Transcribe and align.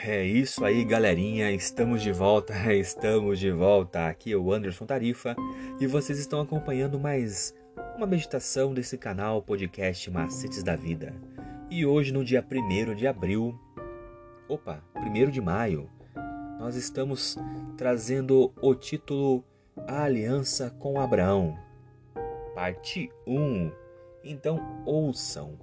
É 0.00 0.24
isso 0.24 0.64
aí, 0.64 0.84
galerinha. 0.84 1.50
Estamos 1.50 2.02
de 2.02 2.12
volta, 2.12 2.54
estamos 2.72 3.40
de 3.40 3.50
volta. 3.50 4.06
Aqui 4.06 4.32
é 4.32 4.36
o 4.36 4.52
Anderson 4.52 4.86
Tarifa 4.86 5.34
e 5.80 5.88
vocês 5.88 6.20
estão 6.20 6.40
acompanhando 6.40 7.00
mais 7.00 7.52
uma 7.96 8.06
meditação 8.06 8.72
desse 8.72 8.96
canal 8.96 9.42
podcast 9.42 10.08
Macetes 10.08 10.62
da 10.62 10.76
Vida. 10.76 11.12
E 11.68 11.84
hoje, 11.84 12.12
no 12.12 12.24
dia 12.24 12.46
1 12.48 12.94
de 12.94 13.08
abril, 13.08 13.58
opa, 14.48 14.80
1 14.94 15.30
de 15.30 15.40
maio, 15.40 15.90
nós 16.60 16.76
estamos 16.76 17.36
trazendo 17.76 18.52
o 18.62 18.74
título 18.76 19.44
A 19.84 20.04
Aliança 20.04 20.70
com 20.78 21.00
Abraão, 21.00 21.58
parte 22.54 23.10
1. 23.26 23.72
Então, 24.22 24.84
ouçam. 24.86 25.58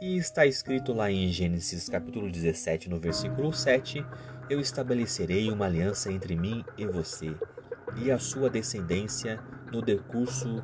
E 0.00 0.16
está 0.16 0.46
escrito 0.46 0.92
lá 0.92 1.10
em 1.10 1.26
Gênesis 1.26 1.88
capítulo 1.88 2.30
17, 2.30 2.88
no 2.88 3.00
versículo 3.00 3.52
7: 3.52 4.06
Eu 4.48 4.60
estabelecerei 4.60 5.50
uma 5.50 5.66
aliança 5.66 6.12
entre 6.12 6.36
mim 6.36 6.64
e 6.76 6.86
você, 6.86 7.34
e 7.96 8.08
a 8.08 8.16
sua 8.16 8.48
descendência 8.48 9.40
no 9.72 9.82
decurso 9.82 10.62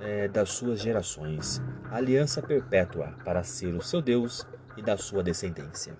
é, 0.00 0.28
das 0.28 0.50
suas 0.50 0.80
gerações, 0.80 1.60
aliança 1.90 2.40
perpétua 2.40 3.12
para 3.24 3.42
ser 3.42 3.74
o 3.74 3.82
seu 3.82 4.00
Deus 4.00 4.46
e 4.76 4.82
da 4.82 4.96
sua 4.96 5.20
descendência. 5.20 5.98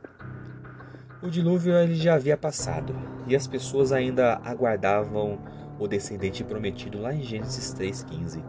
O 1.20 1.28
dilúvio 1.28 1.74
ele 1.74 1.96
já 1.96 2.14
havia 2.14 2.36
passado 2.36 2.94
e 3.26 3.34
as 3.34 3.48
pessoas 3.48 3.90
ainda 3.90 4.40
aguardavam 4.44 5.42
o 5.76 5.88
descendente 5.88 6.44
prometido 6.44 7.00
lá 7.00 7.12
em 7.12 7.24
Gênesis 7.24 7.74
3,15. 7.74 8.44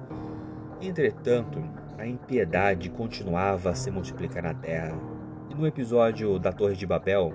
Entretanto, 0.79 1.80
a 2.01 2.07
impiedade 2.07 2.89
continuava 2.89 3.69
a 3.69 3.75
se 3.75 3.91
multiplicar 3.91 4.41
na 4.41 4.55
terra. 4.55 4.97
E 5.51 5.53
no 5.53 5.67
episódio 5.67 6.39
da 6.39 6.51
Torre 6.51 6.75
de 6.75 6.87
Babel, 6.87 7.31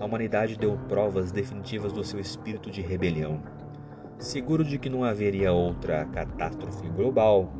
a 0.00 0.04
humanidade 0.04 0.58
deu 0.58 0.76
provas 0.88 1.30
definitivas 1.30 1.92
do 1.92 2.02
seu 2.02 2.18
espírito 2.18 2.72
de 2.72 2.82
rebelião. 2.82 3.40
Seguro 4.18 4.64
de 4.64 4.80
que 4.80 4.90
não 4.90 5.04
haveria 5.04 5.52
outra 5.52 6.06
catástrofe 6.06 6.88
global, 6.88 7.52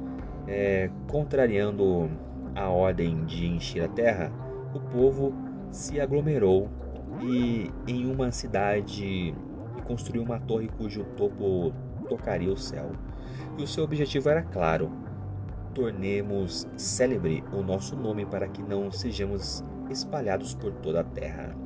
é, 0.49 0.91
contrariando 1.07 2.11
a 2.57 2.69
ordem 2.69 3.25
de 3.27 3.47
encher 3.47 3.85
a 3.85 3.89
terra, 3.89 4.33
o 4.75 4.81
povo 4.81 5.33
se 5.71 6.01
aglomerou 6.01 6.69
e 7.23 7.71
em 7.87 8.11
uma 8.11 8.33
cidade 8.33 9.05
e 9.05 9.83
construiu 9.85 10.25
uma 10.25 10.41
torre 10.41 10.69
cujo 10.77 11.05
topo 11.17 11.73
tocaria 12.09 12.53
o 12.53 12.57
céu. 12.57 12.91
E 13.57 13.63
o 13.63 13.69
seu 13.69 13.85
objetivo 13.85 14.29
era 14.29 14.43
claro: 14.43 14.91
tornemos 15.81 16.69
célebre 16.77 17.43
o 17.55 17.63
nosso 17.63 17.97
nome 17.97 18.27
para 18.27 18.47
que 18.47 18.63
não 18.63 18.93
sejamos 18.93 19.65
espalhados 19.89 20.55
por 20.55 20.75
toda 20.75 21.01
a 21.01 21.05
terra. 21.05 21.57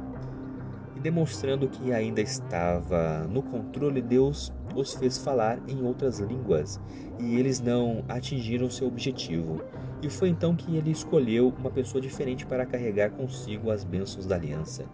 E 0.95 1.01
demonstrando 1.01 1.69
que 1.69 1.93
ainda 1.93 2.21
estava 2.21 3.27
no 3.29 3.43
controle, 3.43 4.01
Deus 4.01 4.53
os 4.73 4.95
fez 4.95 5.19
falar 5.19 5.59
em 5.67 5.85
outras 5.85 6.21
línguas 6.21 6.81
e 7.19 7.37
eles 7.37 7.59
não 7.59 8.05
atingiram 8.09 8.71
seu 8.71 8.87
objetivo. 8.87 9.61
E 10.01 10.09
foi 10.09 10.29
então 10.29 10.55
que 10.55 10.77
ele 10.77 10.93
escolheu 10.93 11.53
uma 11.59 11.71
pessoa 11.71 12.01
diferente 12.01 12.47
para 12.47 12.65
carregar 12.65 13.11
consigo 13.11 13.69
as 13.69 13.83
bênçãos 13.83 14.27
da 14.27 14.37
aliança. 14.37 14.85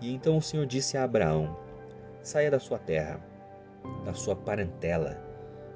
E 0.00 0.10
então 0.10 0.38
o 0.38 0.42
Senhor 0.42 0.64
disse 0.64 0.96
a 0.96 1.04
Abraão: 1.04 1.54
Saia 2.22 2.50
da 2.50 2.58
sua 2.58 2.78
terra, 2.78 3.20
da 4.06 4.14
sua 4.14 4.34
parentela 4.34 5.22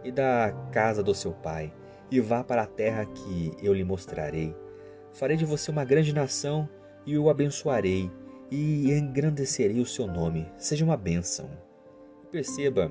e 0.03 0.11
da 0.11 0.55
casa 0.73 1.03
do 1.03 1.15
seu 1.15 1.33
pai 1.33 1.71
e 2.11 2.21
vá 2.21 2.43
para 2.43 2.63
a 2.63 2.67
terra 2.67 3.05
que 3.05 3.53
eu 3.63 3.73
lhe 3.73 3.85
mostrarei. 3.85 4.55
Farei 5.13 5.37
de 5.37 5.45
você 5.45 5.71
uma 5.71 5.85
grande 5.85 6.13
nação 6.13 6.69
e 7.05 7.19
o 7.19 7.29
abençoarei 7.29 8.11
e 8.51 8.91
engrandecerei 8.91 9.81
o 9.81 9.87
seu 9.87 10.07
nome. 10.07 10.47
Seja 10.57 10.85
uma 10.85 10.97
bênção. 10.97 11.51
Perceba 12.31 12.91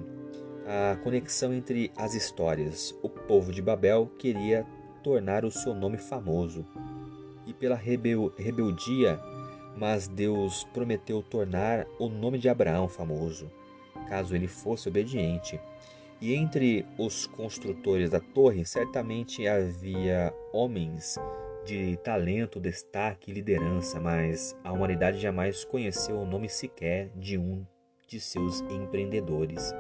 a 0.66 0.98
conexão 0.98 1.54
entre 1.54 1.92
as 1.96 2.14
histórias. 2.14 2.94
O 3.02 3.10
povo 3.10 3.52
de 3.52 3.62
Babel 3.62 4.12
queria 4.20 4.66
tornar 5.04 5.46
o 5.46 5.52
seu 5.52 5.74
nome 5.74 5.98
famoso 5.98 6.66
e 7.46 7.54
pela 7.54 7.76
rebel 7.76 8.34
rebeldia, 8.38 9.20
mas 9.78 10.08
Deus 10.08 10.66
prometeu 10.74 11.24
tornar 11.24 11.88
o 11.98 12.10
nome 12.10 12.38
de 12.38 12.50
Abraão 12.50 12.90
famoso, 12.90 13.50
caso 14.10 14.36
ele 14.36 14.48
fosse 14.48 14.90
obediente. 14.90 15.60
E 16.20 16.34
entre 16.34 16.86
os 16.98 17.28
construtores 17.28 18.10
da 18.10 18.20
torre, 18.20 18.66
certamente 18.66 19.48
havia 19.48 20.34
homens 20.52 21.16
de 21.64 21.98
talento, 21.98 22.60
destaque 22.60 23.30
e 23.30 23.34
liderança, 23.34 24.00
mas 24.00 24.58
a 24.64 24.72
humanidade 24.72 25.20
jamais 25.20 25.64
conheceu 25.64 26.18
o 26.18 26.26
nome 26.26 26.50
sequer 26.50 27.12
de 27.16 27.38
um 27.38 27.64
de 28.08 28.20
seus 28.20 28.62
empreendedores. 28.62 29.76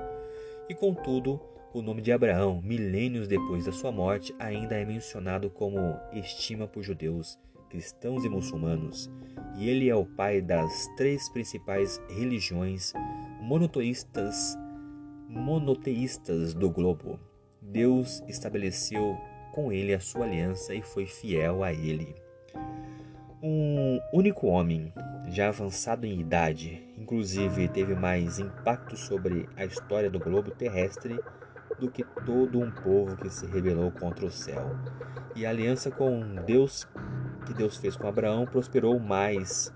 E 0.70 0.76
contudo, 0.76 1.40
o 1.74 1.82
nome 1.82 2.02
de 2.02 2.12
Abraão, 2.12 2.62
milênios 2.62 3.28
depois 3.28 3.66
da 3.66 3.72
sua 3.72 3.92
morte, 3.92 4.36
ainda 4.38 4.76
é 4.76 4.86
mencionado 4.86 5.50
como 5.50 5.98
estima 6.12 6.68
por 6.68 6.84
judeus, 6.84 7.40
cristãos 7.70 8.26
e 8.26 8.30
muçulmanos, 8.30 9.10
e 9.58 9.70
ele 9.70 9.90
é 9.90 9.96
o 9.96 10.06
pai 10.06 10.42
das 10.42 10.88
três 10.98 11.30
principais 11.30 12.02
religiões 12.10 12.94
monoteístas 13.42 14.58
monoteístas 15.28 16.54
do 16.54 16.70
globo. 16.70 17.20
Deus 17.62 18.24
estabeleceu 18.28 19.18
com 19.54 19.72
ele 19.72 19.94
a 19.94 20.00
sua 20.00 20.26
aliança 20.26 20.74
e 20.74 20.82
foi 20.82 21.06
fiel 21.06 21.64
a 21.64 21.74
ele. 21.74 22.16
Um 23.42 24.00
único 24.14 24.48
homem, 24.48 24.94
já 25.28 25.50
avançado 25.50 26.06
em 26.06 26.20
idade, 26.20 26.84
inclusive 26.98 27.68
teve 27.68 27.94
mais 27.94 28.40
impacto 28.40 28.96
sobre 28.96 29.48
a 29.56 29.66
história 29.66 30.10
do 30.10 30.20
globo 30.20 30.52
terrestre 30.52 31.20
do 31.80 31.92
que 31.92 32.04
todo 32.26 32.60
um 32.60 32.72
povo 32.72 33.16
que 33.18 33.30
se 33.30 33.46
rebelou 33.46 33.92
contra 33.92 34.26
o 34.26 34.32
céu. 34.32 34.76
E 35.36 35.46
a 35.46 35.50
aliança 35.50 35.92
com 35.92 36.36
Deus 36.46 36.88
que 37.48 37.54
Deus 37.54 37.78
fez 37.78 37.96
com 37.96 38.08
Abraão 38.08 38.46
prosperou 38.46 39.00
mais 39.00 39.74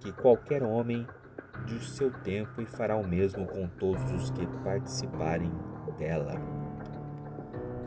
que 0.00 0.12
qualquer 0.12 0.62
homem 0.62 1.06
de 1.66 1.84
seu 1.84 2.10
tempo 2.10 2.60
e 2.60 2.66
fará 2.66 2.96
o 2.96 3.06
mesmo 3.06 3.46
com 3.46 3.66
todos 3.66 4.10
os 4.12 4.30
que 4.30 4.46
participarem 4.62 5.50
dela. 5.98 6.34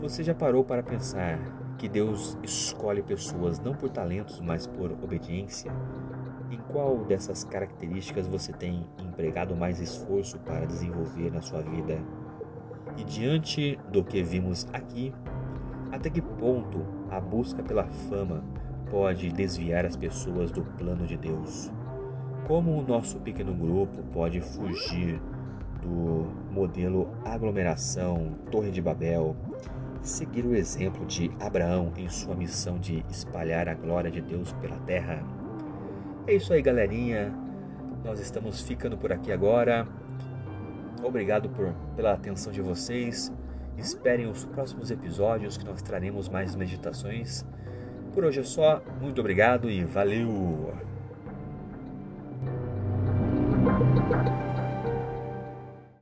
Você 0.01 0.23
já 0.23 0.33
parou 0.33 0.63
para 0.63 0.83
pensar 0.83 1.39
que 1.77 1.87
Deus 1.87 2.37
escolhe 2.43 3.01
pessoas 3.01 3.59
não 3.59 3.73
por 3.73 3.89
talentos, 3.89 4.39
mas 4.39 4.65
por 4.65 4.91
obediência? 4.91 5.71
Em 6.49 6.57
qual 6.71 7.05
dessas 7.05 7.43
características 7.43 8.27
você 8.27 8.51
tem 8.53 8.87
empregado 8.99 9.55
mais 9.55 9.79
esforço 9.79 10.39
para 10.39 10.65
desenvolver 10.65 11.31
na 11.31 11.41
sua 11.41 11.61
vida? 11.61 11.99
E 12.95 13.03
diante 13.03 13.77
do 13.91 14.03
que 14.03 14.23
vimos 14.23 14.67
aqui, 14.73 15.13
até 15.91 16.09
que 16.09 16.21
ponto 16.21 16.85
a 17.09 17.19
busca 17.19 17.61
pela 17.61 17.85
fama 18.09 18.43
pode 18.89 19.31
desviar 19.31 19.85
as 19.85 19.95
pessoas 19.95 20.51
do 20.51 20.63
plano 20.63 21.05
de 21.05 21.17
Deus? 21.17 21.71
Como 22.47 22.79
o 22.79 22.81
nosso 22.81 23.19
pequeno 23.19 23.53
grupo 23.53 24.01
pode 24.13 24.39
fugir 24.39 25.19
do 25.81 26.31
modelo 26.49 27.11
aglomeração 27.25 28.37
Torre 28.49 28.71
de 28.71 28.81
Babel, 28.81 29.35
seguir 30.01 30.45
o 30.45 30.55
exemplo 30.55 31.05
de 31.05 31.29
Abraão 31.41 31.91
em 31.97 32.07
sua 32.07 32.35
missão 32.35 32.79
de 32.79 33.03
espalhar 33.09 33.67
a 33.67 33.73
glória 33.73 34.09
de 34.09 34.21
Deus 34.21 34.53
pela 34.61 34.77
terra? 34.77 35.21
É 36.25 36.35
isso 36.35 36.53
aí, 36.53 36.61
galerinha. 36.61 37.33
Nós 38.05 38.21
estamos 38.21 38.61
ficando 38.61 38.97
por 38.97 39.11
aqui 39.11 39.33
agora. 39.33 39.85
Obrigado 41.03 41.49
por, 41.49 41.73
pela 41.97 42.13
atenção 42.13 42.53
de 42.53 42.61
vocês. 42.61 43.29
Esperem 43.77 44.25
os 44.25 44.45
próximos 44.45 44.89
episódios 44.89 45.57
que 45.57 45.65
nós 45.65 45.81
traremos 45.81 46.29
mais 46.29 46.55
meditações. 46.55 47.45
Por 48.13 48.23
hoje 48.23 48.39
é 48.39 48.43
só. 48.43 48.81
Muito 49.01 49.19
obrigado 49.19 49.69
e 49.69 49.83
valeu! 49.83 50.96